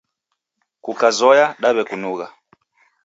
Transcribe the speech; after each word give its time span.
Kukazoya, 0.83 1.45
daw'ekunugha 1.61 2.27